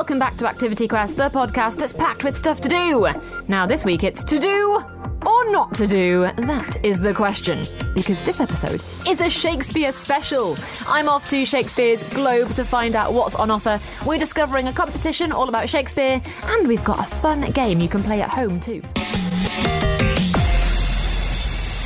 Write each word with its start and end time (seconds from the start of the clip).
welcome 0.00 0.18
back 0.18 0.34
to 0.38 0.48
Activity 0.48 0.88
Quest, 0.88 1.18
the 1.18 1.28
podcast 1.28 1.76
that's 1.76 1.92
packed 1.92 2.24
with 2.24 2.34
stuff 2.34 2.58
to 2.62 2.70
do. 2.70 3.06
Now, 3.48 3.66
this 3.66 3.84
week 3.84 4.02
it's 4.02 4.24
to 4.24 4.38
do 4.38 4.82
or 5.26 5.50
not 5.50 5.74
to 5.74 5.86
do? 5.86 6.22
That 6.38 6.82
is 6.82 7.00
the 7.00 7.12
question. 7.12 7.66
Because 7.94 8.22
this 8.22 8.40
episode 8.40 8.82
is 9.06 9.20
a 9.20 9.28
Shakespeare 9.28 9.92
special. 9.92 10.56
I'm 10.86 11.06
off 11.06 11.28
to 11.28 11.44
Shakespeare's 11.44 12.02
Globe 12.14 12.48
to 12.54 12.64
find 12.64 12.96
out 12.96 13.12
what's 13.12 13.34
on 13.34 13.50
offer. 13.50 13.78
We're 14.06 14.18
discovering 14.18 14.68
a 14.68 14.72
competition 14.72 15.32
all 15.32 15.50
about 15.50 15.68
Shakespeare, 15.68 16.22
and 16.44 16.66
we've 16.66 16.82
got 16.82 17.00
a 17.00 17.02
fun 17.02 17.42
game 17.50 17.82
you 17.82 17.88
can 17.90 18.02
play 18.02 18.22
at 18.22 18.30
home 18.30 18.58
too. 18.58 18.80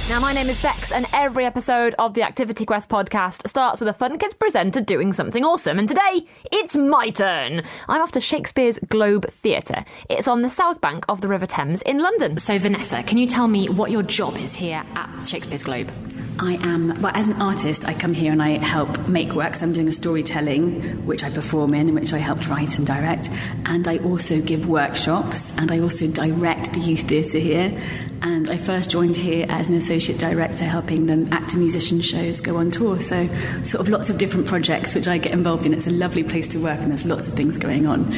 Now, 0.07 0.21
my 0.21 0.35
name 0.35 0.51
is 0.51 0.61
Bex, 0.61 0.93
and 0.93 1.07
every 1.15 1.47
episode 1.47 1.95
of 1.99 2.13
the 2.13 2.25
Activity 2.25 2.67
Quest 2.67 2.91
podcast 2.91 3.49
starts 3.49 3.81
with 3.81 3.89
a 3.89 3.95
Fun 3.95 4.19
Kids 4.19 4.35
presenter 4.35 4.83
doing 4.83 5.15
something 5.15 5.47
awesome. 5.47 5.79
And 5.79 5.89
today, 5.89 6.27
it's 6.53 6.77
my 6.77 7.09
turn. 7.09 7.63
I'm 7.89 8.03
off 8.03 8.13
to 8.13 8.21
Shakespeare's 8.21 8.79
Globe 8.81 9.25
Theatre. 9.31 9.83
It's 10.11 10.29
on 10.29 10.43
the 10.43 10.51
south 10.51 10.83
bank 10.83 11.07
of 11.09 11.23
the 11.23 11.29
River 11.29 11.47
Thames 11.47 11.81
in 11.81 12.01
London. 12.01 12.37
So, 12.37 12.59
Vanessa, 12.59 13.03
can 13.03 13.17
you 13.17 13.27
tell 13.27 13.49
me 13.49 13.71
what 13.71 13.91
your 13.91 14.03
job 14.03 14.37
is 14.37 14.55
here 14.55 14.85
at 14.95 15.25
Shakespeare's 15.25 15.65
Globe? 15.65 15.91
I 16.39 16.55
am, 16.57 17.01
well, 17.01 17.13
as 17.15 17.29
an 17.29 17.41
artist, 17.41 17.87
I 17.87 17.95
come 17.95 18.13
here 18.13 18.31
and 18.31 18.43
I 18.43 18.59
help 18.59 19.09
make 19.09 19.33
works. 19.33 19.63
I'm 19.63 19.73
doing 19.73 19.89
a 19.89 19.93
storytelling, 19.93 21.07
which 21.07 21.25
I 21.25 21.31
perform 21.31 21.73
in, 21.73 21.89
and 21.89 21.99
which 21.99 22.13
I 22.13 22.19
helped 22.19 22.47
write 22.49 22.77
and 22.77 22.87
direct. 22.87 23.31
And 23.65 23.89
I 23.89 23.99
also 23.99 24.43
give 24.43 24.69
workshops, 24.69 25.51
and 25.57 25.73
I 25.73 25.79
also 25.79 26.09
direct 26.09 26.75
the 26.75 26.81
youth 26.81 27.09
theatre 27.09 27.39
here. 27.39 27.81
And 28.21 28.51
I 28.51 28.57
first 28.57 28.91
joined 28.91 29.17
here 29.17 29.47
as 29.49 29.69
an 29.69 29.75
associate 29.75 29.94
director, 29.99 30.65
helping 30.65 31.07
them 31.07 31.33
actor 31.33 31.57
musician 31.57 32.01
shows 32.01 32.41
go 32.41 32.57
on 32.57 32.71
tour. 32.71 33.01
So, 33.01 33.27
sort 33.63 33.81
of 33.81 33.89
lots 33.89 34.11
of 34.11 34.19
different 34.19 34.47
projects 34.47 34.95
which 34.95 35.09
I 35.09 35.19
get 35.19 35.33
involved 35.33 35.67
in. 35.67 35.75
It's 35.75 35.87
a 35.87 35.91
lovely 35.91 36.25
place 36.25 36.47
to 36.49 36.59
work, 36.59 36.79
and 36.79 36.91
there's 36.91 37.05
lots 37.05 37.27
of 37.29 37.35
things 37.35 37.59
going 37.59 37.87
on. 37.87 38.15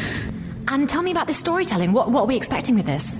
And 0.69 0.89
tell 0.89 1.03
me 1.03 1.11
about 1.11 1.27
the 1.27 1.35
storytelling. 1.35 1.93
What, 1.93 2.11
what 2.11 2.23
are 2.23 2.27
we 2.27 2.37
expecting 2.37 2.75
with 2.75 2.87
this? 2.87 3.17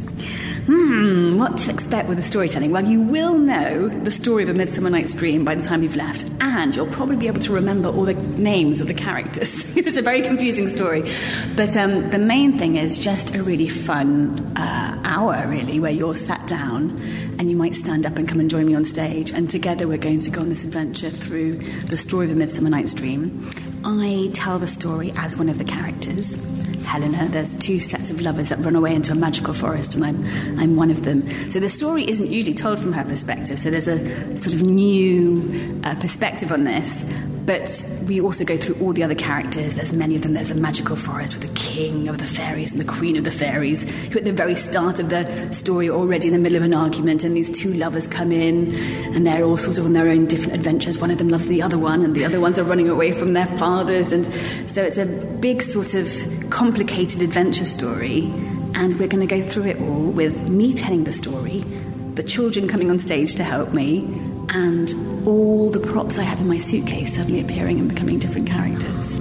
Hmm, 0.67 1.39
what 1.39 1.57
to 1.59 1.71
expect 1.71 2.09
with 2.09 2.19
the 2.19 2.25
storytelling? 2.25 2.73
Well, 2.73 2.85
you 2.85 3.01
will 3.01 3.39
know 3.39 3.89
the 3.89 4.11
story 4.11 4.43
of 4.43 4.49
A 4.49 4.55
Midsummer 4.55 4.91
Night's 4.91 5.15
Dream 5.15 5.45
by 5.45 5.55
the 5.55 5.63
time 5.63 5.85
you've 5.85 5.95
left, 5.95 6.29
and 6.41 6.75
you'll 6.75 6.89
probably 6.89 7.15
be 7.15 7.29
able 7.29 7.39
to 7.43 7.53
remember 7.53 7.89
all 7.89 8.05
the 8.05 8.15
names 8.15 8.81
of 8.81 8.89
the 8.89 8.95
characters. 8.95 9.55
it's 9.77 9.97
a 9.97 10.03
very 10.03 10.23
confusing 10.23 10.67
story. 10.67 11.09
But 11.55 11.77
um, 11.77 12.11
the 12.11 12.19
main 12.19 12.59
thing 12.59 12.75
is 12.75 12.99
just 12.99 13.33
a 13.37 13.45
really 13.45 13.69
fun 13.69 14.57
uh, 14.57 15.01
hour, 15.05 15.47
really, 15.47 15.79
where 15.79 15.93
you're 15.93 16.17
sat 16.17 16.45
down 16.49 17.01
and 17.39 17.49
you 17.49 17.57
might 17.57 17.77
stand 17.77 18.05
up 18.05 18.17
and 18.17 18.29
come 18.29 18.41
and 18.41 18.51
join 18.51 18.67
me 18.67 18.75
on 18.75 18.85
stage, 18.85 19.31
and 19.31 19.49
together 19.49 19.87
we're 19.87 19.99
going 19.99 20.19
to 20.23 20.31
go 20.31 20.41
on 20.41 20.49
this 20.49 20.65
adventure 20.65 21.11
through 21.11 21.59
the 21.83 21.97
story 21.97 22.27
of 22.27 22.33
A 22.33 22.35
Midsummer 22.35 22.71
Night's 22.71 22.93
Dream. 22.93 23.49
I 23.85 24.31
tell 24.35 24.59
the 24.59 24.67
story 24.67 25.13
as 25.17 25.37
one 25.37 25.49
of 25.49 25.59
the 25.59 25.65
characters. 25.65 26.37
Helena. 26.87 27.29
There's 27.29 27.55
two 27.57 27.81
sets 27.81 28.11
of 28.11 28.21
lovers 28.21 28.49
that 28.49 28.65
run 28.65 28.77
away 28.77 28.95
into 28.95 29.13
a 29.13 29.15
magical 29.15 29.53
forest, 29.53 29.95
and 29.95 30.05
I'm, 30.05 30.59
I'm 30.59 30.77
one 30.77 30.91
of 30.91 31.03
them. 31.05 31.29
So 31.51 31.61
the 31.61 31.69
story 31.69 32.09
isn't 32.09 32.31
usually 32.31 32.55
told 32.55 32.79
from 32.79 32.93
her 32.93 33.05
perspective, 33.05 33.59
so 33.59 33.71
there's 33.71 33.89
a 33.89 34.37
sort 34.37 34.55
of 34.55 34.63
new 34.63 35.81
uh, 35.85 35.95
perspective 35.97 36.53
on 36.53 36.65
this. 36.65 36.91
But 37.47 37.85
we 38.07 38.21
also 38.21 38.45
go 38.45 38.57
through 38.57 38.77
all 38.81 38.93
the 38.93 39.05
other 39.05 39.15
characters. 39.15 39.75
There's 39.75 39.93
many 39.93 40.17
of 40.17 40.23
them. 40.23 40.35
There's 40.35 40.51
a 40.51 40.57
magical 40.57 40.97
forest 40.97 41.39
with 41.39 41.49
the 41.49 41.55
king 41.55 42.09
of 42.09 42.19
the 42.19 42.25
fairies 42.25 42.73
and 42.73 42.81
the 42.81 42.85
queen 42.85 43.17
of 43.17 43.23
the 43.23 43.31
fairies, 43.31 43.85
who 44.09 44.19
at 44.19 44.25
the 44.25 44.33
very 44.33 44.57
start 44.57 44.99
of 44.99 45.11
the 45.11 45.55
story 45.55 45.89
are 45.89 45.95
already 45.95 46.27
in 46.27 46.33
the 46.33 46.41
middle 46.41 46.57
of 46.57 46.65
an 46.65 46.75
argument, 46.75 47.23
and 47.23 47.37
these 47.37 47.57
two 47.57 47.73
lovers 47.75 48.07
come 48.09 48.33
in, 48.33 48.75
and 49.15 49.25
they're 49.25 49.45
all 49.45 49.57
sort 49.57 49.79
of 49.79 49.85
on 49.85 49.93
their 49.93 50.09
own 50.09 50.27
different 50.27 50.55
adventures. 50.55 50.99
One 50.99 51.13
of 51.13 51.19
them 51.19 51.29
loves 51.29 51.47
the 51.47 51.63
other 51.63 51.79
one, 51.79 52.03
and 52.03 52.17
the 52.17 52.25
other 52.25 52.41
ones 52.41 52.59
are 52.59 52.65
running 52.65 52.89
away 52.89 53.13
from 53.13 53.33
their 53.33 53.47
fathers. 53.59 54.11
And 54.11 54.25
so 54.73 54.83
it's 54.83 54.99
a 54.99 55.07
big 55.07 55.63
sort 55.63 55.95
of 55.95 56.13
complicated 56.51 57.23
adventure 57.23 57.67
story, 57.67 58.25
and 58.75 58.99
we're 58.99 59.09
going 59.09 59.27
to 59.27 59.33
go 59.33 59.41
through 59.41 59.67
it 59.67 59.81
all 59.81 60.03
with 60.03 60.49
me 60.49 60.75
telling 60.75 61.05
the 61.05 61.13
story, 61.13 61.61
the 62.15 62.25
children 62.25 62.67
coming 62.67 62.91
on 62.91 62.99
stage 62.99 63.37
to 63.37 63.45
help 63.45 63.73
me, 63.73 64.01
and 64.49 64.93
all 65.27 65.71
the 65.71 65.81
props 65.81 66.19
I 66.19 66.23
have 66.23 66.41
in 66.41 66.49
my 66.49 66.59
suitcase 66.59 67.17
suddenly 67.17 67.41
appearing 67.41 67.79
and 67.81 67.89
becoming 67.89 68.19
different 68.19 68.49
characters. 68.49 69.15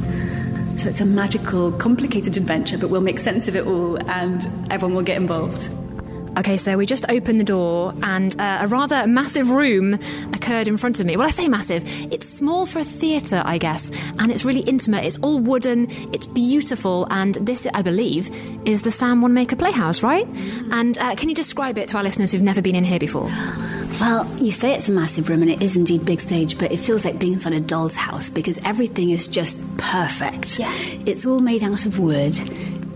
So 0.81 0.89
it's 0.89 1.01
a 1.01 1.05
magical, 1.05 1.71
complicated 1.71 2.37
adventure, 2.37 2.77
but 2.77 2.89
we'll 2.89 3.01
make 3.01 3.19
sense 3.19 3.47
of 3.47 3.55
it 3.55 3.65
all 3.65 3.97
and 4.09 4.47
everyone 4.71 4.95
will 4.95 5.03
get 5.03 5.17
involved. 5.17 5.69
Okay, 6.37 6.57
so 6.57 6.77
we 6.77 6.85
just 6.85 7.05
opened 7.07 7.39
the 7.39 7.45
door 7.45 7.93
and 8.03 8.39
uh, 8.39 8.59
a 8.61 8.67
rather 8.67 9.07
massive 9.07 9.49
room 9.49 9.93
occurred 10.33 10.67
in 10.67 10.75
front 10.77 10.99
of 10.99 11.05
me. 11.05 11.15
Well, 11.15 11.25
I 11.25 11.31
say 11.31 11.47
massive, 11.47 11.83
it's 12.11 12.27
small 12.27 12.65
for 12.65 12.79
a 12.79 12.83
theatre, 12.83 13.41
I 13.45 13.57
guess, 13.57 13.89
and 14.19 14.31
it's 14.31 14.43
really 14.43 14.59
intimate. 14.59 15.05
It's 15.05 15.17
all 15.19 15.39
wooden, 15.39 15.89
it's 16.13 16.27
beautiful, 16.27 17.07
and 17.09 17.35
this, 17.35 17.65
I 17.73 17.81
believe, 17.81 18.29
is 18.67 18.81
the 18.81 18.91
Sam 18.91 19.21
Wanamaker 19.21 19.55
Playhouse, 19.55 20.03
right? 20.03 20.27
And 20.71 20.97
uh, 20.97 21.15
can 21.15 21.29
you 21.29 21.35
describe 21.35 21.77
it 21.77 21.87
to 21.89 21.97
our 21.97 22.03
listeners 22.03 22.33
who've 22.33 22.43
never 22.43 22.61
been 22.61 22.75
in 22.75 22.83
here 22.83 22.99
before? 22.99 23.31
Well, 23.99 24.27
you 24.37 24.51
say 24.51 24.73
it's 24.73 24.89
a 24.89 24.91
massive 24.91 25.29
room 25.29 25.41
and 25.41 25.49
it 25.49 25.61
is 25.61 25.77
indeed 25.77 26.05
big 26.05 26.19
stage, 26.19 26.57
but 26.57 26.71
it 26.71 26.77
feels 26.77 27.05
like 27.05 27.17
being 27.17 27.33
inside 27.33 27.53
a 27.53 27.61
doll's 27.61 27.95
house 27.95 28.29
because 28.29 28.59
everything 28.65 29.09
is 29.09 29.27
just 29.27 29.57
perfect. 29.77 30.59
Yeah. 30.59 30.73
It's 31.05 31.25
all 31.25 31.39
made 31.39 31.63
out 31.63 31.85
of 31.85 31.97
wood, 31.97 32.37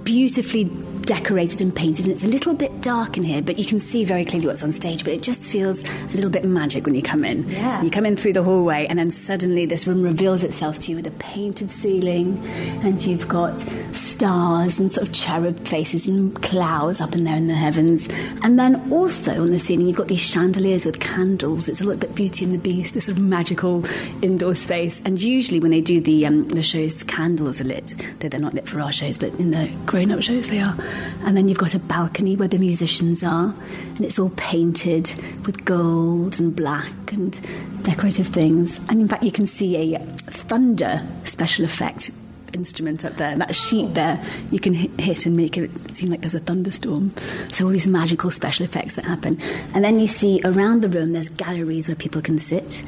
beautifully 0.03 0.65
decorated 1.09 1.59
and 1.59 1.75
painted, 1.75 2.05
and 2.05 2.15
it's 2.15 2.23
a 2.23 2.27
little 2.27 2.53
bit 2.53 2.81
dark 2.81 3.17
in 3.17 3.23
here, 3.23 3.41
but 3.41 3.57
you 3.57 3.65
can 3.65 3.79
see 3.79 4.05
very 4.05 4.23
clearly 4.23 4.45
what's 4.45 4.61
on 4.61 4.71
stage. 4.71 5.03
But 5.03 5.13
it 5.13 5.23
just 5.23 5.41
feels 5.41 5.81
a 5.81 6.13
little 6.13 6.29
bit 6.29 6.45
magic 6.45 6.85
when 6.85 6.93
you 6.93 7.01
come 7.01 7.25
in. 7.25 7.49
Yeah. 7.49 7.81
You 7.81 7.89
come 7.89 8.05
in 8.05 8.15
through 8.15 8.33
the 8.33 8.43
hallway, 8.43 8.85
and 8.87 8.99
then 8.99 9.09
suddenly 9.09 9.65
this 9.65 9.87
room 9.87 10.03
reveals 10.03 10.43
itself 10.43 10.77
to 10.81 10.91
you 10.91 10.97
with 10.97 11.07
a 11.07 11.11
painted 11.17 11.71
ceiling, 11.71 12.37
and 12.83 13.01
you've 13.01 13.27
got 13.27 13.57
stars 13.93 14.77
and 14.77 14.91
sort 14.91 15.07
of 15.07 15.11
cherub 15.11 15.67
faces 15.67 16.05
and 16.05 16.39
clouds 16.43 17.01
up 17.01 17.15
in 17.15 17.23
there 17.23 17.37
in 17.37 17.47
the 17.47 17.55
heavens. 17.55 18.07
And 18.43 18.59
then 18.59 18.91
also 18.91 19.41
on 19.41 19.49
the 19.49 19.59
ceiling, 19.59 19.87
you've 19.87 19.97
got 19.97 20.09
these 20.09 20.19
chandeliers 20.19 20.85
with 20.85 20.99
candles. 20.99 21.67
It's 21.67 21.81
a 21.81 21.85
little 21.85 21.99
bit 21.99 22.13
Beauty 22.13 22.45
and 22.45 22.53
the 22.53 22.59
Beast, 22.59 22.93
this 22.93 23.05
sort 23.05 23.17
of 23.17 23.23
magical 23.23 23.83
indoor 24.21 24.53
space. 24.53 25.01
And 25.05 25.19
usually 25.19 25.59
when 25.59 25.71
they 25.71 25.81
do 25.81 25.99
the 25.99 26.27
um, 26.27 26.47
the 26.49 26.61
shows, 26.61 27.01
candles 27.03 27.61
are 27.61 27.63
lit. 27.63 27.95
Though 28.19 28.29
they're 28.29 28.39
not 28.39 28.53
lit 28.53 28.67
for 28.67 28.79
our 28.79 28.91
shows, 28.91 29.17
but 29.17 29.33
in 29.39 29.49
the 29.49 29.71
grown-up 29.87 30.21
shows 30.21 30.47
they 30.49 30.59
are. 30.59 30.77
And 31.23 31.35
then 31.35 31.47
you've 31.47 31.57
got 31.57 31.75
a 31.75 31.79
balcony 31.79 32.35
where 32.35 32.47
the 32.47 32.57
musicians 32.57 33.23
are, 33.23 33.53
and 33.95 34.01
it's 34.01 34.19
all 34.19 34.31
painted 34.31 35.11
with 35.45 35.65
gold 35.65 36.39
and 36.39 36.55
black 36.55 37.11
and 37.11 37.39
decorative 37.83 38.27
things. 38.27 38.79
And 38.89 39.01
in 39.01 39.07
fact, 39.07 39.23
you 39.23 39.31
can 39.31 39.45
see 39.45 39.95
a 39.95 39.99
thunder 40.27 41.05
special 41.25 41.65
effect 41.65 42.11
instrument 42.53 43.05
up 43.05 43.15
there. 43.15 43.35
That 43.35 43.55
sheet 43.55 43.93
there, 43.93 44.23
you 44.51 44.59
can 44.59 44.73
hit, 44.73 45.25
and 45.25 45.35
make 45.35 45.57
it 45.57 45.71
seem 45.95 46.09
like 46.09 46.21
there's 46.21 46.35
a 46.35 46.39
thunderstorm. 46.39 47.13
So 47.53 47.65
all 47.65 47.71
these 47.71 47.87
magical 47.87 48.31
special 48.31 48.65
effects 48.65 48.95
that 48.95 49.05
happen. 49.05 49.39
And 49.73 49.83
then 49.83 49.99
you 49.99 50.07
see 50.07 50.41
around 50.43 50.81
the 50.81 50.89
room, 50.89 51.11
there's 51.11 51.29
galleries 51.29 51.87
where 51.87 51.95
people 51.95 52.21
can 52.21 52.39
sit. 52.39 52.83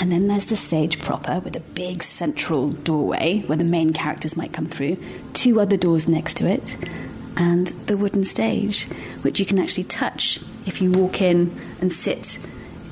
And 0.00 0.10
then 0.10 0.26
there's 0.26 0.46
the 0.46 0.56
stage 0.56 0.98
proper 1.00 1.40
with 1.40 1.54
a 1.54 1.60
big 1.60 2.02
central 2.02 2.70
doorway 2.70 3.40
where 3.40 3.58
the 3.58 3.64
main 3.64 3.92
characters 3.92 4.36
might 4.36 4.52
come 4.52 4.66
through, 4.66 4.96
two 5.34 5.60
other 5.60 5.76
doors 5.76 6.08
next 6.08 6.38
to 6.38 6.48
it, 6.48 6.76
and 7.36 7.68
the 7.86 7.96
wooden 7.96 8.24
stage, 8.24 8.84
which 9.22 9.40
you 9.40 9.46
can 9.46 9.58
actually 9.58 9.84
touch 9.84 10.40
if 10.66 10.80
you 10.80 10.92
walk 10.92 11.20
in 11.20 11.58
and 11.80 11.92
sit 11.92 12.38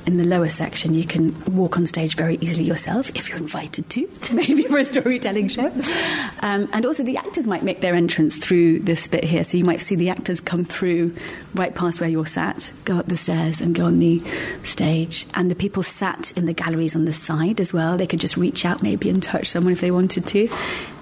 in 0.05 0.17
the 0.17 0.25
lower 0.25 0.49
section, 0.49 0.95
you 0.95 1.05
can 1.05 1.55
walk 1.55 1.77
on 1.77 1.85
stage 1.85 2.15
very 2.15 2.37
easily 2.41 2.63
yourself 2.63 3.11
if 3.15 3.29
you're 3.29 3.37
invited 3.37 3.87
to, 3.89 4.09
maybe 4.33 4.63
for 4.63 4.79
a 4.79 4.85
storytelling 4.85 5.47
show. 5.47 5.71
Um, 6.39 6.69
and 6.73 6.85
also, 6.85 7.03
the 7.03 7.17
actors 7.17 7.45
might 7.45 7.63
make 7.63 7.81
their 7.81 7.93
entrance 7.93 8.35
through 8.35 8.79
this 8.79 9.07
bit 9.07 9.23
here. 9.23 9.43
So 9.43 9.57
you 9.57 9.63
might 9.63 9.81
see 9.81 9.95
the 9.95 10.09
actors 10.09 10.39
come 10.39 10.65
through 10.65 11.15
right 11.53 11.73
past 11.73 11.99
where 11.99 12.09
you're 12.09 12.25
sat, 12.25 12.71
go 12.83 12.97
up 12.97 13.05
the 13.07 13.17
stairs, 13.17 13.61
and 13.61 13.75
go 13.75 13.85
on 13.85 13.99
the 13.99 14.21
stage. 14.63 15.27
And 15.35 15.51
the 15.51 15.55
people 15.55 15.83
sat 15.83 16.31
in 16.35 16.45
the 16.45 16.53
galleries 16.53 16.95
on 16.95 17.05
the 17.05 17.13
side 17.13 17.59
as 17.59 17.71
well. 17.71 17.97
They 17.97 18.07
could 18.07 18.19
just 18.19 18.37
reach 18.37 18.65
out 18.65 18.81
maybe 18.81 19.09
and 19.09 19.21
touch 19.21 19.47
someone 19.47 19.73
if 19.73 19.81
they 19.81 19.91
wanted 19.91 20.25
to. 20.27 20.49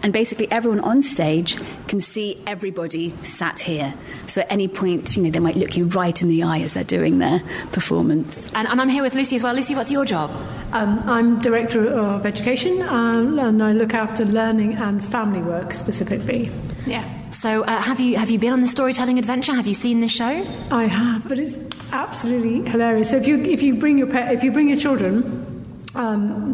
And 0.01 0.13
basically, 0.13 0.49
everyone 0.51 0.79
on 0.79 1.01
stage 1.01 1.57
can 1.87 1.99
see 2.01 2.41
everybody 2.47 3.13
sat 3.23 3.59
here. 3.59 3.93
So 4.27 4.41
at 4.41 4.51
any 4.51 4.67
point, 4.67 5.17
you 5.17 5.23
know, 5.23 5.29
they 5.29 5.39
might 5.39 5.55
look 5.55 5.75
you 5.75 5.85
right 5.85 6.19
in 6.21 6.29
the 6.29 6.43
eye 6.43 6.59
as 6.59 6.73
they're 6.73 6.83
doing 6.83 7.19
their 7.19 7.41
performance. 7.71 8.49
And, 8.55 8.67
and 8.67 8.79
I'm 8.79 8.89
here 8.89 9.03
with 9.03 9.13
Lucy 9.13 9.35
as 9.35 9.43
well. 9.43 9.53
Lucy, 9.53 9.75
what's 9.75 9.91
your 9.91 10.05
job? 10.05 10.31
Um, 10.71 10.99
I'm 11.09 11.41
Director 11.41 11.87
of 11.87 12.25
Education 12.25 12.81
um, 12.81 13.39
and 13.39 13.61
I 13.61 13.73
look 13.73 13.93
after 13.93 14.23
learning 14.23 14.75
and 14.75 15.03
family 15.03 15.41
work 15.41 15.73
specifically. 15.73 16.49
Yeah. 16.85 17.31
So, 17.31 17.63
uh, 17.63 17.79
have 17.79 17.99
you 17.99 18.17
have 18.17 18.29
you 18.29 18.39
been 18.39 18.53
on 18.53 18.61
the 18.61 18.67
storytelling 18.67 19.19
adventure? 19.19 19.53
Have 19.53 19.67
you 19.67 19.75
seen 19.75 19.99
this 19.99 20.11
show? 20.11 20.45
I 20.71 20.85
have, 20.85 21.27
but 21.27 21.37
it's 21.37 21.57
absolutely 21.91 22.67
hilarious. 22.69 23.11
So 23.11 23.17
if 23.17 23.27
you 23.27 23.37
if 23.43 23.61
you 23.61 23.75
bring 23.75 23.97
your 23.97 24.07
pet, 24.07 24.33
if 24.33 24.43
you 24.43 24.51
bring 24.51 24.67
your 24.67 24.77
children, 24.77 25.48
um, 25.95 26.53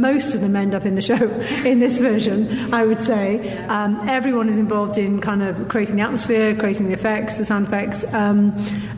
most 0.00 0.34
of 0.34 0.40
them 0.40 0.56
end 0.56 0.74
up 0.74 0.84
in 0.84 0.96
the 0.96 1.02
show 1.02 1.14
in 1.64 1.78
this 1.78 1.98
version, 1.98 2.74
I 2.74 2.84
would 2.84 3.04
say. 3.04 3.56
Um, 3.66 4.08
everyone 4.08 4.48
is 4.48 4.58
involved 4.58 4.98
in 4.98 5.20
kind 5.20 5.42
of 5.42 5.68
creating 5.68 5.96
the 5.96 6.02
atmosphere, 6.02 6.54
creating 6.54 6.88
the 6.88 6.94
effects, 6.94 7.38
the 7.38 7.44
sound 7.44 7.68
effects, 7.68 8.04
um, 8.12 8.52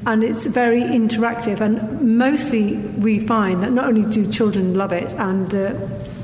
and 0.07 0.25
it's 0.25 0.47
very 0.47 0.83
interactive. 0.83 1.61
And 1.61 2.19
mostly 2.19 2.77
we 2.77 3.21
find 3.27 3.63
that 3.63 3.73
not 3.73 3.87
only 3.87 4.11
do 4.11 4.31
children 4.31 4.75
love 4.75 4.93
it, 4.93 5.13
and 5.15 5.51
the 5.51 5.77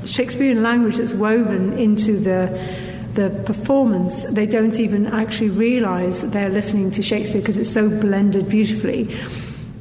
Shakespearean 0.05 0.63
language 0.63 0.97
that's 0.97 1.13
woven 1.13 1.77
into 1.77 2.19
the 2.19 2.91
the 3.13 3.29
performance, 3.45 4.23
they 4.23 4.45
don't 4.45 4.79
even 4.79 5.05
actually 5.07 5.49
realise 5.49 6.21
they're 6.21 6.49
listening 6.49 6.91
to 6.91 7.03
Shakespeare 7.03 7.41
because 7.41 7.57
it's 7.57 7.69
so 7.69 7.89
blended 7.89 8.47
beautifully. 8.47 9.13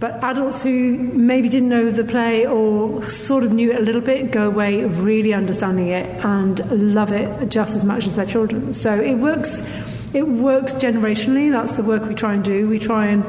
But 0.01 0.15
adults 0.25 0.63
who 0.63 0.97
maybe 0.99 1.51
didn't 1.51 1.69
know 1.69 1.91
the 1.91 2.05
play 2.05 2.47
or 2.47 3.07
sort 3.09 3.45
of 3.45 3.53
knew 3.53 3.71
it 3.71 3.77
a 3.77 3.83
little 3.83 4.01
bit 4.01 4.31
go 4.31 4.47
away 4.47 4.83
really 4.87 5.35
understanding 5.35 5.89
it 5.89 6.25
and 6.25 6.95
love 6.95 7.13
it 7.13 7.51
just 7.51 7.77
as 7.77 7.85
much 7.85 8.07
as 8.07 8.15
their 8.15 8.25
children. 8.25 8.73
So 8.73 8.99
it 8.99 9.17
works. 9.17 9.63
It 10.15 10.27
works 10.27 10.73
generationally. 10.73 11.53
That's 11.53 11.75
the 11.75 11.83
work 11.83 12.07
we 12.07 12.15
try 12.15 12.33
and 12.33 12.43
do. 12.43 12.67
We 12.67 12.79
try 12.79 13.09
and 13.09 13.25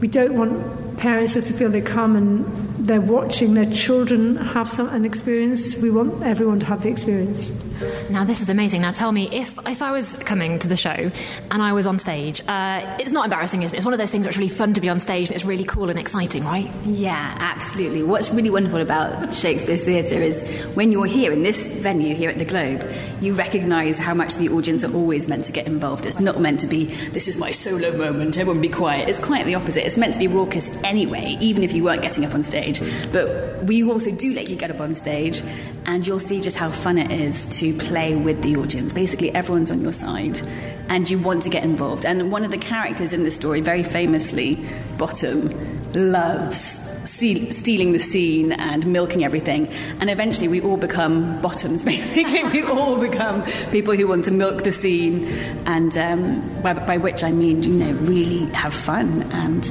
we 0.00 0.06
don't 0.06 0.34
want 0.34 0.98
parents 0.98 1.34
just 1.34 1.48
to 1.48 1.54
feel 1.54 1.68
they 1.68 1.80
come 1.80 2.16
and 2.16 2.46
they're 2.86 3.00
watching 3.00 3.54
their 3.54 3.70
children 3.72 4.36
have 4.36 4.70
some 4.70 4.88
an 4.88 5.04
experience. 5.04 5.76
We 5.76 5.90
want 5.90 6.22
everyone 6.22 6.60
to 6.60 6.66
have 6.66 6.82
the 6.82 6.90
experience. 6.90 7.50
Now 8.08 8.24
this 8.24 8.40
is 8.40 8.50
amazing. 8.50 8.82
Now 8.82 8.92
tell 8.92 9.12
me, 9.12 9.28
if 9.32 9.52
if 9.66 9.82
I 9.82 9.92
was 9.92 10.14
coming 10.24 10.58
to 10.60 10.68
the 10.68 10.76
show 10.76 11.10
and 11.50 11.62
I 11.62 11.72
was 11.72 11.86
on 11.86 11.98
stage, 11.98 12.42
uh, 12.46 12.96
it's 12.98 13.12
not 13.12 13.24
embarrassing, 13.24 13.62
is 13.62 13.72
it? 13.72 13.76
It's 13.76 13.84
one 13.84 13.94
of 13.94 13.98
those 13.98 14.10
things 14.10 14.24
that's 14.24 14.36
really 14.36 14.50
fun 14.50 14.74
to 14.74 14.80
be 14.80 14.88
on 14.88 15.00
stage 15.00 15.28
and 15.28 15.36
it's 15.36 15.44
really 15.44 15.64
cool 15.64 15.90
and 15.90 15.98
exciting, 15.98 16.44
right? 16.44 16.70
Yeah, 16.84 17.34
absolutely. 17.38 18.02
What's 18.02 18.30
really 18.30 18.50
wonderful 18.50 18.80
about 18.80 19.34
Shakespeare's 19.34 19.84
theatre 19.84 20.16
is 20.16 20.40
when 20.74 20.92
you're 20.92 21.06
here 21.06 21.32
in 21.32 21.42
this 21.42 21.66
venue 21.68 22.14
here 22.14 22.30
at 22.30 22.38
the 22.38 22.44
Globe, 22.44 22.90
you 23.20 23.34
recognise 23.34 23.96
how 23.96 24.14
much 24.14 24.36
the 24.36 24.48
audience 24.50 24.84
are 24.84 24.92
always 24.94 25.28
meant 25.28 25.44
to 25.46 25.52
get 25.52 25.66
involved. 25.66 26.06
It's 26.06 26.20
not 26.20 26.40
meant 26.40 26.60
to 26.60 26.66
be 26.66 26.86
this 26.86 27.28
is 27.28 27.38
my 27.38 27.50
solo 27.50 27.96
moment. 27.96 28.36
Everyone 28.38 28.60
be 28.60 28.68
quiet. 28.68 29.08
It's 29.08 29.20
quite 29.20 29.46
the 29.46 29.54
opposite. 29.54 29.86
It's 29.86 29.96
meant 29.96 30.14
to 30.14 30.18
be 30.18 30.28
raucous 30.28 30.68
anyway, 30.84 31.36
even 31.40 31.62
if 31.62 31.72
you 31.72 31.84
weren't 31.84 32.02
getting 32.02 32.24
up 32.24 32.34
on 32.34 32.44
stage. 32.44 32.80
But 33.12 33.64
we 33.64 33.82
also 33.84 34.10
do 34.10 34.32
let 34.34 34.48
you 34.48 34.56
get 34.56 34.70
up 34.70 34.80
on 34.80 34.94
stage, 34.94 35.42
and 35.86 36.06
you'll 36.06 36.20
see 36.20 36.40
just 36.40 36.56
how 36.56 36.70
fun 36.70 36.98
it 36.98 37.10
is 37.10 37.46
to 37.58 37.76
play 37.78 38.14
with 38.14 38.42
the 38.42 38.56
audience. 38.56 38.92
Basically, 38.92 39.34
everyone's 39.34 39.70
on 39.70 39.80
your 39.80 39.92
side, 39.92 40.38
and 40.88 41.08
you 41.08 41.18
want 41.18 41.37
to 41.40 41.50
get 41.50 41.64
involved. 41.64 42.04
And 42.04 42.30
one 42.30 42.44
of 42.44 42.50
the 42.50 42.58
characters 42.58 43.12
in 43.12 43.24
the 43.24 43.30
story, 43.30 43.60
very 43.60 43.82
famously, 43.82 44.58
Bottom, 44.96 45.92
loves 45.92 46.78
stealing 47.18 47.92
the 47.92 47.98
scene 47.98 48.52
and 48.52 48.86
milking 48.86 49.24
everything. 49.24 49.68
And 50.00 50.10
eventually 50.10 50.48
we 50.48 50.60
all 50.60 50.76
become 50.76 51.40
bottoms, 51.40 51.82
basically. 51.84 52.44
we 52.44 52.62
all 52.62 52.98
become 52.98 53.44
people 53.70 53.94
who 53.94 54.06
want 54.06 54.24
to 54.26 54.30
milk 54.30 54.64
the 54.64 54.72
scene. 54.72 55.26
And 55.66 55.96
um, 55.96 56.62
by, 56.62 56.74
by, 56.74 56.96
which 56.96 57.22
I 57.24 57.32
mean, 57.32 57.62
you 57.62 57.72
know, 57.72 57.92
really 57.92 58.46
have 58.52 58.74
fun 58.74 59.22
and 59.32 59.70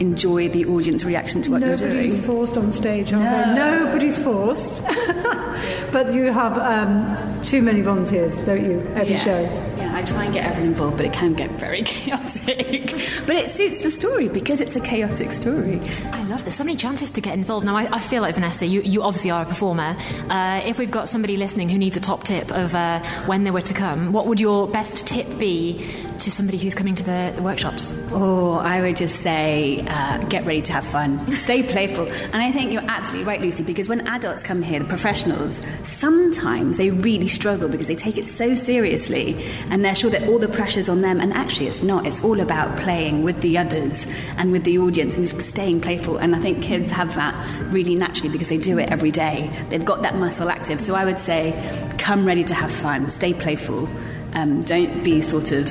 enjoy 0.00 0.48
the 0.48 0.64
audience 0.66 1.04
reaction 1.04 1.42
to 1.42 1.50
what 1.50 1.60
Nobody's 1.60 1.80
you're 1.80 1.90
doing. 1.90 2.08
Nobody's 2.08 2.26
forced 2.26 2.56
on 2.56 2.72
stage, 2.72 3.12
are 3.12 3.18
no. 3.18 3.54
Nobody's 3.54 4.18
forced. 4.18 4.82
but 5.92 6.14
you 6.14 6.32
have 6.32 6.56
um, 6.58 7.42
too 7.42 7.62
many 7.62 7.80
volunteers, 7.80 8.36
don't 8.38 8.64
you, 8.64 8.80
every 8.94 9.14
yeah. 9.14 9.24
show? 9.24 9.67
I 9.98 10.02
try 10.02 10.26
and 10.26 10.32
get 10.32 10.46
everyone 10.46 10.68
involved, 10.68 10.96
but 10.98 11.06
it 11.06 11.12
can 11.12 11.32
get 11.34 11.50
very 11.50 11.82
chaotic. 11.84 12.92
but 13.26 13.34
it 13.34 13.48
suits 13.48 13.78
the 13.78 13.90
story 13.90 14.28
because 14.28 14.60
it's 14.60 14.76
a 14.76 14.80
chaotic 14.80 15.32
story. 15.32 15.80
I 16.12 16.22
love 16.22 16.44
this. 16.44 16.54
So 16.54 16.62
many 16.62 16.76
chances 16.76 17.10
to 17.10 17.20
get 17.20 17.34
involved. 17.34 17.66
Now, 17.66 17.76
I, 17.76 17.96
I 17.96 17.98
feel 17.98 18.22
like, 18.22 18.36
Vanessa, 18.36 18.64
you, 18.64 18.80
you 18.82 19.02
obviously 19.02 19.32
are 19.32 19.42
a 19.42 19.46
performer. 19.46 19.96
Uh, 20.30 20.60
if 20.64 20.78
we've 20.78 20.92
got 20.92 21.08
somebody 21.08 21.36
listening 21.36 21.68
who 21.68 21.78
needs 21.78 21.96
a 21.96 22.00
top 22.00 22.22
tip 22.22 22.52
of 22.52 22.76
uh, 22.76 23.02
when 23.26 23.42
they 23.42 23.50
were 23.50 23.60
to 23.62 23.74
come, 23.74 24.12
what 24.12 24.26
would 24.28 24.38
your 24.38 24.68
best 24.68 25.04
tip 25.08 25.36
be 25.36 25.84
to 26.20 26.30
somebody 26.30 26.58
who's 26.58 26.76
coming 26.76 26.94
to 26.94 27.02
the, 27.02 27.32
the 27.34 27.42
workshops? 27.42 27.92
Oh, 28.12 28.52
I 28.52 28.80
would 28.80 28.96
just 28.96 29.20
say 29.22 29.84
uh, 29.84 30.18
get 30.26 30.46
ready 30.46 30.62
to 30.62 30.72
have 30.74 30.86
fun, 30.86 31.26
stay 31.38 31.64
playful. 31.64 32.06
And 32.06 32.36
I 32.36 32.52
think 32.52 32.72
you're 32.72 32.82
absolutely 32.86 33.26
right, 33.26 33.40
Lucy, 33.40 33.64
because 33.64 33.88
when 33.88 34.06
adults 34.06 34.44
come 34.44 34.62
here, 34.62 34.78
the 34.78 34.84
professionals, 34.84 35.60
sometimes 35.82 36.76
they 36.76 36.90
really 36.90 37.26
struggle 37.26 37.68
because 37.68 37.88
they 37.88 37.96
take 37.96 38.16
it 38.16 38.26
so 38.26 38.54
seriously 38.54 39.44
and 39.70 39.84
they're 39.88 39.94
sure 39.94 40.10
that 40.10 40.28
all 40.28 40.38
the 40.38 40.48
pressure's 40.48 40.88
on 40.90 41.00
them. 41.00 41.18
And 41.18 41.32
actually, 41.32 41.66
it's 41.66 41.82
not. 41.82 42.06
It's 42.06 42.22
all 42.22 42.40
about 42.40 42.78
playing 42.78 43.24
with 43.24 43.40
the 43.40 43.56
others 43.56 44.06
and 44.36 44.52
with 44.52 44.64
the 44.64 44.78
audience 44.78 45.16
and 45.16 45.26
staying 45.26 45.80
playful. 45.80 46.18
And 46.18 46.36
I 46.36 46.40
think 46.40 46.62
kids 46.62 46.92
have 46.92 47.14
that 47.14 47.34
really 47.72 47.94
naturally 47.94 48.28
because 48.28 48.48
they 48.48 48.58
do 48.58 48.78
it 48.78 48.90
every 48.90 49.10
day. 49.10 49.50
They've 49.70 49.84
got 49.84 50.02
that 50.02 50.16
muscle 50.16 50.50
active. 50.50 50.78
So 50.78 50.94
I 50.94 51.06
would 51.06 51.18
say 51.18 51.54
come 51.96 52.26
ready 52.26 52.44
to 52.44 52.54
have 52.54 52.70
fun, 52.70 53.08
stay 53.08 53.32
playful. 53.32 53.88
Um, 54.34 54.62
don't 54.62 55.02
be 55.02 55.22
sort 55.22 55.52
of 55.52 55.68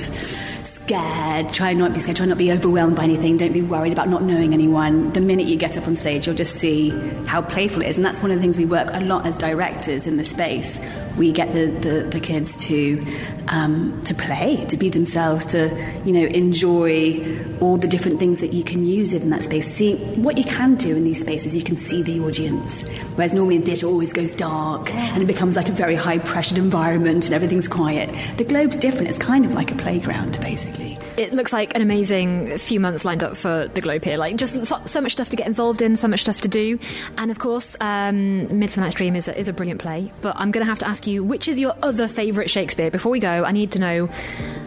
scared. 0.66 1.50
Try 1.50 1.74
not 1.74 1.94
be 1.94 2.00
scared. 2.00 2.18
Try 2.18 2.25
not 2.25 2.34
to 2.34 2.40
be 2.40 2.52
overwhelmed 2.52 2.96
by 2.96 3.04
anything. 3.04 3.38
Don't 3.38 3.54
be 3.54 3.62
worried 3.62 3.94
about 3.94 4.10
not 4.10 4.24
knowing 4.24 4.52
anyone. 4.52 5.13
The 5.13 5.22
minute 5.22 5.46
you 5.46 5.58
get 5.58 5.78
up 5.78 5.86
on 5.86 5.96
stage, 5.96 6.25
you'll 6.25 6.36
just 6.36 6.56
see 6.56 6.90
how 7.28 7.44
playful 7.44 7.84
it 7.84 7.90
is. 7.90 7.98
And 7.98 8.06
that's 8.06 8.22
one 8.24 8.31
of 8.31 8.38
the 8.38 8.42
things 8.42 8.58
we 8.58 8.66
work 8.66 8.90
a 8.94 9.02
lot 9.02 9.28
as 9.28 9.36
directors 9.36 10.08
in 10.08 10.18
the 10.18 10.25
space. 10.25 10.80
We 11.18 11.31
get 11.31 11.54
the, 11.54 11.68
the, 11.68 12.02
the 12.10 12.19
kids 12.19 12.56
to 12.68 13.06
um, 13.48 14.02
to 14.06 14.14
play, 14.14 14.66
to 14.66 14.78
be 14.78 14.90
themselves, 14.90 15.46
to 15.46 15.69
you 16.06 16.14
know 16.14 16.25
enjoy 16.25 17.46
all 17.60 17.78
the 17.78 17.88
different 17.88 18.19
things 18.19 18.40
that 18.40 18.54
you 18.54 18.64
can 18.64 18.86
use 18.86 19.14
in 19.14 19.30
that 19.31 19.44
space. 19.44 19.68
See 19.68 19.96
what 20.16 20.38
you 20.38 20.44
can 20.44 20.75
do 20.75 20.96
in 20.96 21.04
these 21.04 21.22
spaces. 21.22 21.56
You 21.56 21.64
can 21.64 21.75
see 21.75 22.04
the 22.04 22.19
audience. 22.19 22.84
Whereas 23.16 23.34
normally 23.34 23.58
in 23.58 23.64
theatre, 23.64 23.88
always 23.88 24.14
goes 24.14 24.31
dark 24.31 24.94
and 24.94 25.22
it 25.22 25.25
becomes 25.25 25.56
like 25.56 25.69
a 25.69 25.72
very 25.72 25.96
high 25.96 26.19
pressured 26.19 26.58
environment 26.58 27.25
and 27.25 27.34
everything's 27.34 27.68
quiet. 27.68 28.10
The 28.38 28.44
Globe's 28.44 28.75
different. 28.75 29.10
It's 29.10 29.18
kind 29.18 29.46
of 29.46 29.54
like 29.54 29.72
a 29.72 29.75
playground, 29.75 30.40
basically. 30.42 30.87
It 31.18 31.34
looks 31.34 31.52
like 31.52 31.75
an 31.75 31.81
amazing 31.81 32.60
few 32.60 32.80
months 32.80 33.04
lined 33.04 33.24
up 33.24 33.36
for 33.36 33.66
the 33.74 33.81
Globe 33.81 34.04
here. 34.04 34.18
Like 34.18 34.36
just 34.36 34.66
so, 34.66 34.80
so 34.86 35.02
much 35.02 35.14
stuff 35.14 35.30
to 35.31 35.36
get 35.36 35.48
involved 35.48 35.81
in, 35.81 35.96
so 35.96 36.08
much 36.08 36.22
stuff 36.22 36.42
to 36.42 36.48
do, 36.48 36.78
and 37.18 37.31
of 37.31 37.40
course, 37.40 37.75
um, 37.81 38.60
Midsummer 38.60 38.86
Night's 38.86 38.96
Dream 38.96 39.16
is 39.16 39.28
a, 39.28 39.38
is 39.38 39.48
a 39.48 39.54
brilliant 39.54 39.81
play. 39.81 40.12
But 40.22 40.36
I'm 40.38 40.52
going 40.52 40.64
to 40.64 40.69
have 40.69 40.80
to 40.80 40.88
ask 40.88 41.08
you, 41.08 41.24
which 41.24 41.48
is 41.48 41.60
your 41.60 41.75
other 41.81 42.08
favourite 42.08 42.50
Shakespeare? 42.50 42.92
Before 42.92 43.12
we 43.12 43.19
go, 43.19 43.44
I 43.44 43.52
need 43.52 43.72
to 43.72 43.80
know. 43.80 44.10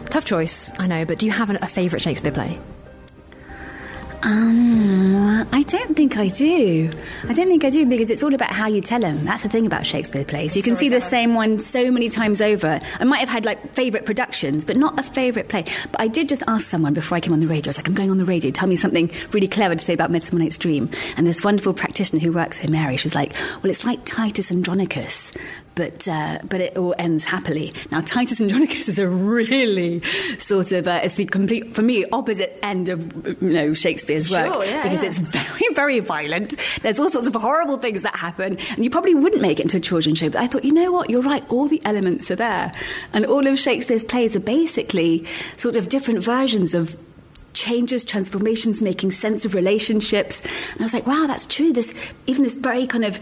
Tough 0.09 0.25
choice, 0.25 0.71
I 0.77 0.87
know, 0.87 1.05
but 1.05 1.19
do 1.19 1.25
you 1.25 1.31
have 1.31 1.49
a 1.49 1.67
favourite 1.67 2.01
Shakespeare 2.01 2.33
play? 2.33 2.59
Um, 4.23 5.47
I 5.51 5.63
don't 5.63 5.95
think 5.95 6.17
I 6.17 6.27
do. 6.27 6.91
I 7.27 7.33
don't 7.33 7.47
think 7.47 7.65
I 7.65 7.69
do 7.69 7.85
because 7.85 8.09
it's 8.09 8.21
all 8.21 8.33
about 8.33 8.51
how 8.51 8.67
you 8.67 8.81
tell 8.81 8.99
them. 8.99 9.25
That's 9.25 9.43
the 9.43 9.49
thing 9.49 9.65
about 9.65 9.85
Shakespeare 9.85 10.23
plays. 10.23 10.55
You 10.55 10.61
can 10.61 10.77
see 10.77 10.89
the 10.89 11.01
same 11.01 11.33
one 11.33 11.59
so 11.59 11.89
many 11.91 12.09
times 12.09 12.39
over. 12.39 12.79
I 12.99 13.03
might 13.03 13.19
have 13.19 13.29
had 13.29 13.45
like 13.45 13.73
favourite 13.73 14.05
productions, 14.05 14.63
but 14.63 14.77
not 14.77 14.99
a 14.99 15.03
favourite 15.03 15.49
play. 15.49 15.65
But 15.91 16.01
I 16.01 16.07
did 16.07 16.29
just 16.29 16.43
ask 16.47 16.69
someone 16.69 16.93
before 16.93 17.15
I 17.17 17.21
came 17.21 17.33
on 17.33 17.39
the 17.39 17.47
radio. 17.47 17.69
I 17.69 17.71
was 17.71 17.77
like, 17.77 17.87
I'm 17.87 17.95
going 17.95 18.11
on 18.11 18.19
the 18.19 18.25
radio. 18.25 18.51
Tell 18.51 18.67
me 18.67 18.75
something 18.75 19.11
really 19.31 19.47
clever 19.47 19.75
to 19.75 19.83
say 19.83 19.93
about 19.93 20.11
Midsummer 20.11 20.39
Night's 20.39 20.57
Dream. 20.57 20.89
And 21.17 21.25
this 21.25 21.43
wonderful 21.43 21.73
practitioner 21.73 22.21
who 22.21 22.31
works 22.31 22.57
here, 22.57 22.69
Mary, 22.69 22.97
she 22.97 23.05
was 23.05 23.15
like, 23.15 23.33
Well, 23.63 23.71
it's 23.71 23.85
like 23.85 24.01
Titus 24.05 24.51
Andronicus, 24.51 25.31
but 25.75 26.07
uh, 26.07 26.39
but 26.43 26.61
it 26.61 26.77
all 26.77 26.95
ends 26.97 27.23
happily. 27.23 27.73
Now, 27.91 28.01
Titus 28.01 28.41
Andronicus 28.41 28.87
is 28.87 28.99
a 28.99 29.07
really 29.07 30.01
sort 30.39 30.71
of 30.71 30.87
uh, 30.87 31.01
it's 31.03 31.15
the 31.15 31.25
complete 31.25 31.75
for 31.75 31.81
me 31.81 32.05
opposite 32.11 32.59
end 32.63 32.89
of 32.89 33.41
you 33.41 33.49
know 33.49 33.73
Shakespeare's 33.73 34.27
sure, 34.27 34.59
work 34.59 34.67
yeah, 34.67 34.83
because 34.83 35.01
yeah. 35.01 35.09
it's 35.09 35.17
very 35.17 35.73
very 35.73 35.99
violent. 35.99 36.55
There's 36.81 36.99
all 36.99 37.09
sorts 37.09 37.27
of 37.27 37.35
horrible 37.35 37.77
things 37.77 38.01
that 38.01 38.15
happen, 38.15 38.57
and 38.71 38.83
you 38.83 38.89
probably 38.89 39.15
wouldn't 39.15 39.41
make 39.41 39.59
it 39.59 39.63
into 39.63 39.77
a 39.77 39.81
children's 39.81 40.19
show. 40.19 40.29
But 40.29 40.41
I 40.41 40.47
thought, 40.47 40.63
you 40.63 40.73
know 40.73 40.91
what, 40.91 41.09
you're 41.09 41.21
right. 41.21 41.43
All 41.49 41.67
the 41.67 41.81
elements 41.85 42.29
are 42.31 42.35
there, 42.35 42.71
and 43.13 43.25
all 43.25 43.47
of 43.47 43.59
Shakespeare's 43.59 44.03
plays 44.03 44.35
are 44.35 44.41
basically 44.41 45.25
sort 45.57 45.75
of 45.75 45.89
different 45.89 46.23
versions 46.23 46.73
of 46.73 46.97
changes, 47.61 48.03
transformations, 48.03 48.81
making 48.81 49.11
sense 49.11 49.45
of 49.45 49.53
relationships. 49.53 50.41
And 50.71 50.81
I 50.81 50.83
was 50.83 50.93
like, 50.93 51.05
wow, 51.05 51.25
that's 51.27 51.45
true. 51.45 51.71
This 51.73 51.93
even 52.25 52.43
this 52.43 52.55
very 52.55 52.87
kind 52.87 53.05
of 53.05 53.19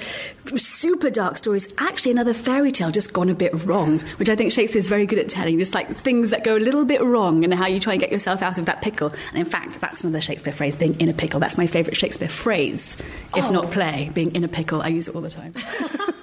super 0.56 1.10
dark 1.10 1.38
story 1.38 1.58
is 1.58 1.74
actually 1.78 2.12
another 2.12 2.34
fairy 2.34 2.72
tale 2.72 2.90
just 2.92 3.12
gone 3.14 3.30
a 3.30 3.36
bit 3.36 3.52
wrong, 3.66 4.00
which 4.18 4.30
I 4.30 4.36
think 4.36 4.52
Shakespeare's 4.52 4.88
very 4.88 5.06
good 5.06 5.20
at 5.20 5.30
telling, 5.30 5.60
just 5.60 5.74
like 5.74 5.90
things 5.96 6.30
that 6.30 6.44
go 6.44 6.56
a 6.56 6.60
little 6.60 6.86
bit 6.86 7.02
wrong 7.02 7.44
and 7.44 7.54
how 7.54 7.68
you 7.68 7.80
try 7.80 7.94
and 7.94 8.00
get 8.00 8.12
yourself 8.12 8.42
out 8.42 8.58
of 8.58 8.66
that 8.66 8.82
pickle. 8.82 9.12
And 9.30 9.38
in 9.38 9.46
fact, 9.46 9.80
that's 9.82 10.04
another 10.04 10.22
Shakespeare 10.22 10.54
phrase, 10.54 10.76
being 10.76 11.00
in 11.00 11.10
a 11.10 11.14
pickle. 11.14 11.40
That's 11.40 11.58
my 11.58 11.68
favourite 11.68 11.98
Shakespeare 11.98 12.30
phrase, 12.30 12.96
if 13.36 13.44
Oh. 13.46 13.52
not 13.52 13.72
play, 13.72 14.10
being 14.14 14.34
in 14.36 14.44
a 14.44 14.48
pickle. 14.48 14.82
I 14.82 14.88
use 14.88 15.08
it 15.08 15.16
all 15.16 15.22
the 15.22 15.30
time. 15.30 15.54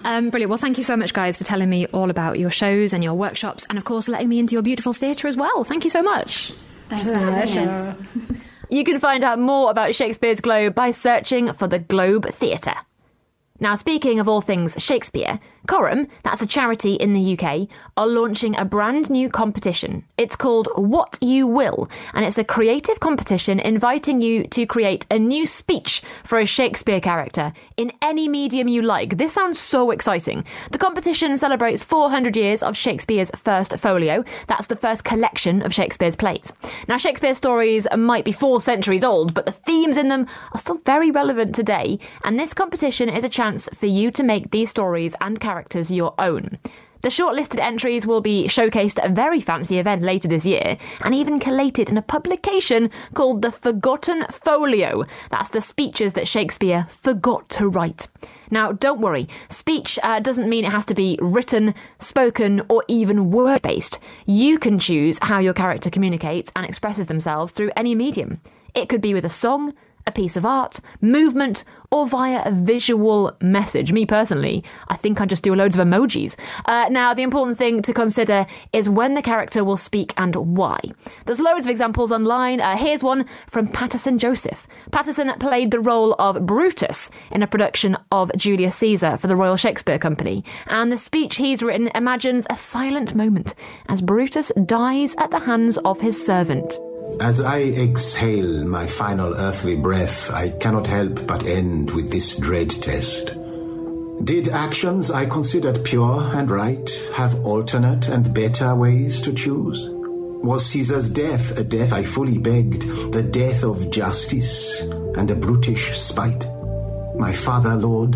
Um, 0.06 0.30
brilliant. 0.30 0.50
Well, 0.50 0.58
thank 0.58 0.78
you 0.78 0.84
so 0.84 0.96
much, 0.96 1.12
guys, 1.12 1.36
for 1.36 1.42
telling 1.42 1.68
me 1.68 1.86
all 1.86 2.10
about 2.10 2.38
your 2.38 2.48
shows 2.52 2.92
and 2.92 3.02
your 3.02 3.14
workshops, 3.14 3.66
and 3.68 3.76
of 3.76 3.84
course, 3.84 4.06
letting 4.06 4.28
me 4.28 4.38
into 4.38 4.52
your 4.52 4.62
beautiful 4.62 4.92
theatre 4.92 5.26
as 5.26 5.36
well. 5.36 5.64
Thank 5.64 5.82
you 5.82 5.90
so 5.90 6.00
much. 6.00 6.52
Thanks 6.88 7.10
for 7.10 7.18
having 7.18 7.58
us. 7.68 7.96
You 8.68 8.82
can 8.84 8.98
find 8.98 9.22
out 9.22 9.38
more 9.38 9.70
about 9.70 9.94
Shakespeare's 9.94 10.40
Globe 10.40 10.74
by 10.74 10.90
searching 10.90 11.52
for 11.52 11.68
the 11.68 11.78
Globe 11.78 12.26
Theatre. 12.26 12.74
Now, 13.58 13.74
speaking 13.74 14.20
of 14.20 14.28
all 14.28 14.40
things 14.40 14.76
Shakespeare, 14.78 15.40
Coram, 15.66 16.08
that's 16.22 16.42
a 16.42 16.46
charity 16.46 16.94
in 16.94 17.12
the 17.12 17.36
UK, 17.36 17.68
are 17.96 18.06
launching 18.06 18.56
a 18.56 18.64
brand 18.64 19.10
new 19.10 19.28
competition. 19.28 20.04
It's 20.16 20.36
called 20.36 20.68
What 20.76 21.18
You 21.20 21.46
Will, 21.46 21.88
and 22.14 22.24
it's 22.24 22.38
a 22.38 22.44
creative 22.44 23.00
competition 23.00 23.58
inviting 23.58 24.20
you 24.20 24.44
to 24.48 24.66
create 24.66 25.06
a 25.10 25.18
new 25.18 25.46
speech 25.46 26.02
for 26.22 26.38
a 26.38 26.44
Shakespeare 26.44 27.00
character 27.00 27.52
in 27.76 27.92
any 28.02 28.28
medium 28.28 28.68
you 28.68 28.82
like. 28.82 29.16
This 29.16 29.32
sounds 29.32 29.58
so 29.58 29.90
exciting. 29.90 30.44
The 30.70 30.78
competition 30.78 31.36
celebrates 31.38 31.82
400 31.82 32.36
years 32.36 32.62
of 32.62 32.76
Shakespeare's 32.76 33.30
first 33.30 33.76
folio. 33.78 34.24
That's 34.46 34.66
the 34.66 34.76
first 34.76 35.04
collection 35.04 35.62
of 35.62 35.74
Shakespeare's 35.74 36.16
plays. 36.16 36.52
Now, 36.88 36.98
Shakespeare's 36.98 37.38
stories 37.38 37.86
might 37.96 38.24
be 38.24 38.32
four 38.32 38.60
centuries 38.60 39.04
old, 39.04 39.34
but 39.34 39.46
the 39.46 39.52
themes 39.52 39.96
in 39.96 40.08
them 40.08 40.26
are 40.52 40.58
still 40.58 40.78
very 40.84 41.10
relevant 41.10 41.54
today, 41.54 41.98
and 42.22 42.38
this 42.38 42.54
competition 42.54 43.08
is 43.08 43.24
a 43.24 43.28
chance 43.28 43.45
for 43.54 43.86
you 43.86 44.10
to 44.10 44.22
make 44.22 44.50
these 44.50 44.70
stories 44.70 45.14
and 45.20 45.38
characters 45.38 45.90
your 45.90 46.14
own. 46.18 46.58
The 47.02 47.08
shortlisted 47.08 47.60
entries 47.60 48.04
will 48.04 48.20
be 48.20 48.48
showcased 48.48 48.98
at 48.98 49.10
a 49.10 49.14
very 49.14 49.38
fancy 49.38 49.78
event 49.78 50.02
later 50.02 50.26
this 50.26 50.44
year 50.44 50.76
and 51.02 51.14
even 51.14 51.38
collated 51.38 51.88
in 51.88 51.96
a 51.96 52.02
publication 52.02 52.90
called 53.14 53.42
The 53.42 53.52
Forgotten 53.52 54.24
Folio. 54.30 55.04
That's 55.30 55.50
the 55.50 55.60
speeches 55.60 56.14
that 56.14 56.26
Shakespeare 56.26 56.86
forgot 56.90 57.48
to 57.50 57.68
write. 57.68 58.08
Now, 58.50 58.72
don't 58.72 59.00
worry, 59.00 59.28
speech 59.48 60.00
uh, 60.02 60.18
doesn't 60.18 60.48
mean 60.48 60.64
it 60.64 60.72
has 60.72 60.86
to 60.86 60.94
be 60.94 61.16
written, 61.20 61.74
spoken, 62.00 62.62
or 62.68 62.82
even 62.88 63.30
word 63.30 63.62
based. 63.62 64.00
You 64.24 64.58
can 64.58 64.78
choose 64.78 65.20
how 65.22 65.38
your 65.38 65.54
character 65.54 65.90
communicates 65.90 66.50
and 66.56 66.66
expresses 66.66 67.06
themselves 67.06 67.52
through 67.52 67.70
any 67.76 67.94
medium. 67.94 68.40
It 68.74 68.88
could 68.88 69.00
be 69.00 69.14
with 69.14 69.24
a 69.24 69.28
song, 69.28 69.74
a 70.06 70.12
piece 70.12 70.36
of 70.36 70.46
art, 70.46 70.80
movement, 71.00 71.64
or 71.90 72.06
via 72.06 72.42
a 72.44 72.50
visual 72.50 73.36
message. 73.40 73.92
Me 73.92 74.06
personally, 74.06 74.64
I 74.88 74.96
think 74.96 75.20
I 75.20 75.26
just 75.26 75.42
do 75.42 75.54
loads 75.54 75.78
of 75.78 75.86
emojis. 75.86 76.36
Uh, 76.64 76.88
now, 76.90 77.14
the 77.14 77.22
important 77.22 77.58
thing 77.58 77.82
to 77.82 77.92
consider 77.92 78.46
is 78.72 78.88
when 78.88 79.14
the 79.14 79.22
character 79.22 79.64
will 79.64 79.76
speak 79.76 80.12
and 80.16 80.34
why. 80.34 80.80
There's 81.24 81.40
loads 81.40 81.66
of 81.66 81.70
examples 81.70 82.12
online. 82.12 82.60
Uh, 82.60 82.76
here's 82.76 83.02
one 83.02 83.26
from 83.46 83.68
Paterson 83.68 84.18
Joseph. 84.18 84.66
Paterson 84.92 85.32
played 85.38 85.70
the 85.70 85.80
role 85.80 86.14
of 86.18 86.44
Brutus 86.46 87.10
in 87.30 87.42
a 87.42 87.46
production 87.46 87.96
of 88.10 88.30
Julius 88.36 88.76
Caesar 88.76 89.16
for 89.16 89.26
the 89.26 89.36
Royal 89.36 89.56
Shakespeare 89.56 89.98
Company, 89.98 90.44
and 90.66 90.90
the 90.90 90.96
speech 90.96 91.36
he's 91.36 91.62
written 91.62 91.88
imagines 91.94 92.46
a 92.50 92.56
silent 92.56 93.14
moment 93.14 93.54
as 93.88 94.02
Brutus 94.02 94.52
dies 94.66 95.14
at 95.18 95.30
the 95.30 95.40
hands 95.40 95.78
of 95.78 96.00
his 96.00 96.24
servant. 96.24 96.78
As 97.20 97.40
I 97.40 97.62
exhale 97.62 98.66
my 98.66 98.86
final 98.86 99.34
earthly 99.34 99.74
breath, 99.74 100.30
I 100.30 100.50
cannot 100.50 100.86
help 100.86 101.26
but 101.26 101.46
end 101.46 101.90
with 101.90 102.10
this 102.10 102.36
dread 102.36 102.70
test. 102.70 103.34
Did 104.22 104.48
actions 104.48 105.10
I 105.10 105.26
considered 105.26 105.84
pure 105.84 106.20
and 106.34 106.50
right 106.50 106.90
have 107.14 107.44
alternate 107.46 108.08
and 108.08 108.34
better 108.34 108.74
ways 108.74 109.22
to 109.22 109.32
choose? 109.32 109.88
Was 110.42 110.66
Caesar's 110.66 111.08
death 111.08 111.56
a 111.56 111.64
death 111.64 111.92
I 111.92 112.02
fully 112.02 112.38
begged, 112.38 112.82
the 113.12 113.22
death 113.22 113.64
of 113.64 113.90
justice 113.90 114.80
and 115.16 115.30
a 115.30 115.34
brutish 115.34 115.98
spite? 115.98 116.44
My 117.16 117.32
father, 117.32 117.76
Lord, 117.76 118.14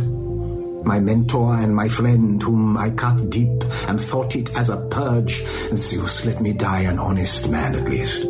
my 0.85 1.00
mentor 1.00 1.56
and 1.56 1.75
my 1.75 1.88
friend, 1.88 2.42
whom 2.42 2.76
I 2.76 2.90
cut 2.90 3.30
deep 3.30 3.64
and 3.88 4.00
thought 4.00 4.37
it 4.37 4.54
as 4.56 4.68
a 4.68 4.76
purge, 4.88 5.42
Zeus, 5.75 6.25
let 6.26 6.40
me 6.40 6.52
die 6.52 6.82
an 6.82 6.99
honest 6.99 7.49
man 7.49 7.75
at 7.75 7.88
least. 7.88 8.26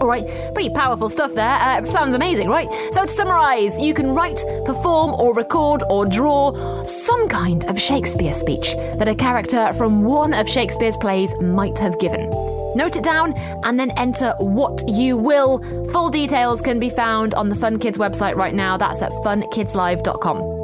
All 0.00 0.06
right, 0.06 0.26
pretty 0.54 0.70
powerful 0.70 1.08
stuff 1.08 1.34
there. 1.34 1.58
Uh, 1.60 1.84
sounds 1.86 2.14
amazing, 2.14 2.48
right? 2.48 2.68
So, 2.92 3.02
to 3.02 3.08
summarise, 3.08 3.78
you 3.80 3.94
can 3.94 4.14
write, 4.14 4.44
perform, 4.64 5.14
or 5.14 5.34
record 5.34 5.82
or 5.90 6.06
draw 6.06 6.84
some 6.84 7.28
kind 7.28 7.64
of 7.64 7.80
Shakespeare 7.80 8.34
speech 8.34 8.74
that 8.98 9.08
a 9.08 9.14
character 9.14 9.72
from 9.74 10.04
one 10.04 10.34
of 10.34 10.48
Shakespeare's 10.48 10.96
plays 10.96 11.34
might 11.40 11.78
have 11.78 11.98
given. 11.98 12.30
Note 12.76 12.96
it 12.96 13.02
down 13.02 13.34
and 13.64 13.80
then 13.80 13.90
enter 13.96 14.34
what 14.38 14.88
you 14.88 15.16
will. 15.16 15.58
Full 15.92 16.10
details 16.10 16.60
can 16.62 16.78
be 16.78 16.90
found 16.90 17.34
on 17.34 17.48
the 17.48 17.56
Fun 17.56 17.78
Kids 17.78 17.98
website 17.98 18.36
right 18.36 18.54
now. 18.54 18.76
That's 18.76 19.02
at 19.02 19.10
funkidslive.com. 19.10 20.58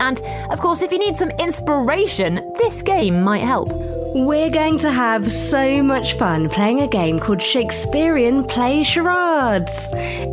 And 0.00 0.22
of 0.50 0.60
course, 0.60 0.80
if 0.80 0.90
you 0.90 0.98
need 0.98 1.16
some 1.16 1.30
inspiration, 1.32 2.54
this 2.56 2.80
game 2.80 3.22
might 3.22 3.42
help. 3.42 3.68
We're 4.12 4.50
going 4.50 4.80
to 4.80 4.90
have 4.90 5.30
so 5.30 5.84
much 5.84 6.14
fun 6.14 6.48
playing 6.48 6.80
a 6.80 6.88
game 6.88 7.20
called 7.20 7.40
Shakespearean 7.40 8.42
Play 8.44 8.82
Charades. 8.82 9.70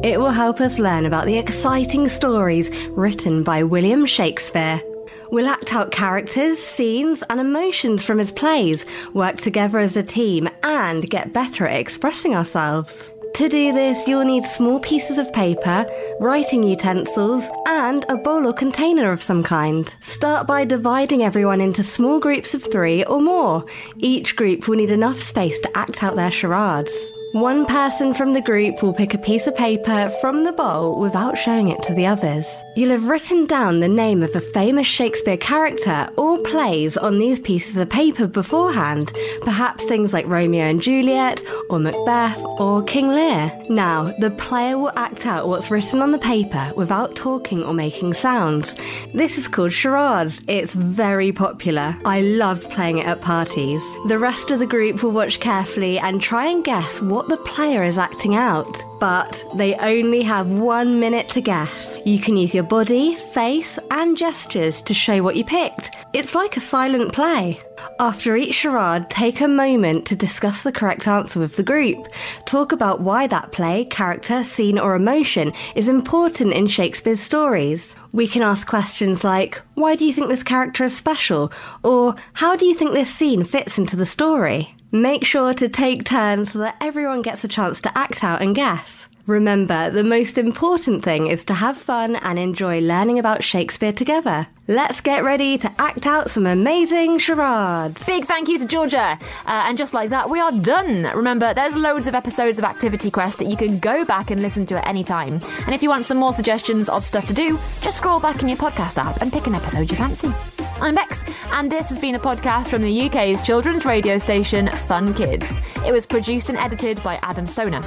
It 0.04 0.20
will 0.20 0.32
help 0.32 0.60
us 0.60 0.80
learn 0.80 1.06
about 1.06 1.28
the 1.28 1.38
exciting 1.38 2.10
stories 2.10 2.72
written 2.90 3.44
by 3.44 3.62
William 3.62 4.08
Shakespeare. 4.08 4.82
We'll 5.30 5.48
act 5.48 5.76
out 5.76 5.92
characters, 5.92 6.58
scenes, 6.58 7.22
and 7.30 7.40
emotions 7.40 8.04
from 8.04 8.18
his 8.18 8.32
plays, 8.32 8.84
work 9.14 9.38
together 9.38 9.78
as 9.78 9.96
a 9.96 10.02
team, 10.02 10.50
and 10.64 11.08
get 11.08 11.32
better 11.32 11.68
at 11.68 11.80
expressing 11.80 12.36
ourselves. 12.36 13.12
To 13.38 13.48
do 13.48 13.72
this, 13.72 14.08
you'll 14.08 14.26
need 14.26 14.46
small 14.46 14.80
pieces 14.80 15.20
of 15.20 15.32
paper, 15.32 15.86
writing 16.20 16.64
utensils, 16.64 17.48
and 17.68 18.04
a 18.10 18.18
bowl 18.18 18.48
or 18.48 18.52
container 18.52 19.12
of 19.12 19.22
some 19.22 19.44
kind. 19.44 19.94
Start 20.00 20.48
by 20.48 20.66
dividing 20.66 21.22
everyone 21.22 21.62
into 21.62 21.84
small 21.84 22.20
groups 22.20 22.56
of 22.56 22.64
three 22.64 23.04
or 23.04 23.22
more. 23.22 23.64
Each 24.00 24.36
group 24.36 24.68
will 24.68 24.78
need 24.78 24.90
enough 24.90 25.22
space 25.22 25.60
to 25.60 25.78
act 25.78 26.02
out 26.02 26.16
their 26.16 26.32
charades. 26.32 26.92
One 27.34 27.68
person 27.68 28.16
from 28.16 28.34
the 28.34 28.42
group 28.42 28.82
will 28.82 28.94
pick 28.94 29.14
a 29.14 29.20
piece 29.20 29.46
of 29.46 29.56
paper 29.56 30.10
from 30.20 30.44
the 30.44 30.54
bowl 30.54 31.00
without 31.00 31.38
showing 31.38 31.68
it 31.68 31.84
to 31.84 31.94
the 31.94 32.08
others. 32.08 32.48
You'll 32.78 32.92
have 32.92 33.10
written 33.10 33.48
down 33.48 33.80
the 33.80 33.88
name 33.88 34.22
of 34.22 34.36
a 34.36 34.40
famous 34.40 34.86
Shakespeare 34.86 35.36
character 35.36 36.08
or 36.16 36.38
plays 36.38 36.96
on 36.96 37.18
these 37.18 37.40
pieces 37.40 37.78
of 37.78 37.90
paper 37.90 38.28
beforehand, 38.28 39.12
perhaps 39.42 39.84
things 39.86 40.14
like 40.14 40.28
Romeo 40.28 40.62
and 40.62 40.80
Juliet, 40.80 41.42
or 41.72 41.80
Macbeth, 41.80 42.40
or 42.60 42.84
King 42.84 43.08
Lear. 43.08 43.52
Now, 43.68 44.14
the 44.20 44.30
player 44.30 44.78
will 44.78 44.92
act 44.96 45.26
out 45.26 45.48
what's 45.48 45.72
written 45.72 46.04
on 46.04 46.12
the 46.12 46.20
paper 46.20 46.72
without 46.76 47.16
talking 47.16 47.64
or 47.64 47.74
making 47.74 48.14
sounds. 48.14 48.76
This 49.12 49.40
is 49.40 49.48
called 49.48 49.74
charades. 49.74 50.44
It's 50.48 50.76
very 50.76 51.32
popular. 51.32 51.96
I 52.06 52.22
love 52.22 52.62
playing 52.70 53.00
it 53.00 53.08
at 53.08 53.22
parties. 53.22 53.82
The 54.08 54.20
rest 54.20 54.52
of 54.52 54.60
the 54.60 54.68
group 54.68 55.02
will 55.02 55.10
watch 55.10 55.40
carefully 55.40 55.98
and 55.98 56.22
try 56.22 56.46
and 56.46 56.64
guess 56.64 57.02
what 57.02 57.28
the 57.28 57.38
player 57.38 57.84
is 57.84 57.98
acting 57.98 58.36
out. 58.36 58.72
But 59.00 59.44
they 59.56 59.76
only 59.76 60.24
have 60.24 60.52
one 60.52 61.00
minute 61.00 61.30
to 61.30 61.42
guess. 61.42 62.00
You 62.06 62.20
can 62.20 62.36
use 62.36 62.54
your 62.54 62.64
body, 62.64 63.16
face, 63.16 63.78
and 63.92 64.18
gestures 64.18 64.82
to 64.84 64.94
show 64.94 65.22
what 65.22 65.36
you 65.36 65.46
picked. 65.46 65.96
It's 66.14 66.34
like 66.34 66.58
a 66.58 66.62
silent 66.62 67.14
play. 67.14 67.62
After 68.00 68.36
each 68.36 68.56
charade, 68.56 69.10
take 69.10 69.42
a 69.42 69.48
moment 69.48 70.06
to 70.08 70.16
discuss 70.16 70.64
the 70.64 70.72
correct 70.72 71.08
answer 71.08 71.40
with 71.40 71.56
the 71.56 71.64
group. 71.64 72.08
Talk 72.46 72.72
about 72.72 73.02
why 73.02 73.28
that 73.28 73.52
play, 73.52 73.86
character, 73.86 74.44
scene, 74.44 74.80
or 74.80 74.96
emotion 74.96 75.54
is 75.76 75.90
important 75.90 76.54
in 76.54 76.68
Shakespeare's 76.68 77.20
stories. 77.20 77.96
We 78.14 78.28
can 78.28 78.42
ask 78.42 78.68
questions 78.68 79.24
like, 79.24 79.62
Why 79.76 79.96
do 79.96 80.08
you 80.08 80.14
think 80.14 80.30
this 80.30 80.44
character 80.44 80.84
is 80.86 80.96
special? 80.96 81.52
Or, 81.84 82.16
How 82.34 82.56
do 82.56 82.66
you 82.66 82.74
think 82.74 82.94
this 82.94 83.14
scene 83.14 83.44
fits 83.44 83.78
into 83.78 83.96
the 83.96 84.06
story? 84.06 84.76
Make 84.92 85.26
sure 85.26 85.54
to 85.54 85.68
take 85.68 86.06
turns 86.06 86.54
so 86.54 86.60
that 86.60 86.78
everyone 86.80 87.22
gets 87.22 87.44
a 87.44 87.48
chance 87.50 87.82
to 87.82 87.98
act 87.98 88.24
out 88.24 88.42
and 88.42 88.56
guess. 88.56 89.10
Remember, 89.28 89.90
the 89.90 90.06
most 90.06 90.38
important 90.38 91.04
thing 91.04 91.28
is 91.28 91.44
to 91.46 91.54
have 91.54 91.78
fun 91.78 92.16
and 92.16 92.40
enjoy 92.40 92.80
learning 92.80 93.20
about 93.20 93.44
Shakespeare 93.44 93.92
together. 93.92 94.48
Let's 94.70 95.02
get 95.02 95.26
ready 95.26 95.58
to 95.58 95.74
act 95.78 96.08
out 96.08 96.30
some 96.30 96.46
amazing 96.46 97.20
charades. 97.20 98.06
Big 98.06 98.24
thank 98.24 98.48
you 98.48 98.58
to 98.58 98.66
Georgia. 98.66 99.20
Uh, 99.46 99.66
and 99.66 99.78
just 99.78 99.94
like 99.94 100.12
that, 100.12 100.30
we 100.30 100.40
are 100.40 100.54
done. 100.54 101.04
Remember, 101.14 101.54
there's 101.54 101.76
loads 101.76 102.08
of 102.08 102.16
episodes 102.16 102.58
of 102.58 102.64
Activity 102.64 103.12
Quest 103.12 103.40
that 103.40 103.48
you 103.48 103.58
can 103.58 103.80
go 103.80 104.06
back 104.06 104.32
and 104.32 104.42
listen 104.42 104.66
to 104.68 104.78
at 104.78 104.88
any 104.88 105.04
time. 105.04 105.42
And 105.66 105.76
if 105.76 105.84
you 105.84 105.90
want 105.90 106.06
some 106.06 106.18
more 106.18 106.32
suggestions 106.32 106.88
of 106.88 107.06
stuff 107.06 107.28
to 107.28 107.34
do, 107.34 107.60
just 107.82 107.98
scroll 107.98 108.22
back 108.22 108.42
in 108.42 108.48
your 108.48 108.58
podcast 108.58 108.98
app 108.98 109.22
and 109.22 109.32
pick 109.32 109.46
an 109.46 109.56
episode 109.56 109.92
you 109.92 109.98
fancy. 109.98 110.32
I'm 110.80 110.96
Bex, 110.96 111.26
and 111.52 111.70
this 111.70 111.90
has 111.90 111.98
been 111.98 112.16
a 112.16 112.20
podcast 112.20 112.70
from 112.70 112.82
the 112.82 113.08
UK's 113.08 113.42
children's 113.42 113.86
radio 113.86 114.20
station 114.20 114.68
Fun 114.68 115.14
Kids. 115.14 115.60
It 115.86 115.92
was 115.92 116.06
produced 116.06 116.48
and 116.48 116.58
edited 116.58 117.04
by 117.04 117.20
Adam 117.24 117.46
Stoner. 117.46 117.82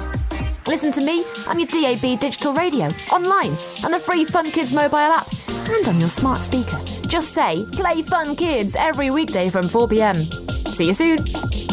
Listen 0.67 0.91
to 0.91 1.01
me 1.01 1.25
on 1.47 1.59
your 1.59 1.67
DAB 1.67 2.19
digital 2.19 2.53
radio, 2.53 2.85
online, 3.11 3.57
on 3.83 3.91
the 3.91 3.99
free 3.99 4.23
Fun 4.23 4.51
Kids 4.51 4.71
mobile 4.71 4.97
app, 4.97 5.27
and 5.47 5.87
on 5.87 5.99
your 5.99 6.09
smart 6.09 6.43
speaker. 6.43 6.79
Just 7.07 7.31
say, 7.33 7.65
Play 7.71 8.03
Fun 8.03 8.35
Kids 8.35 8.75
every 8.75 9.09
weekday 9.09 9.49
from 9.49 9.65
4pm. 9.65 10.73
See 10.73 10.85
you 10.85 10.93
soon. 10.93 11.70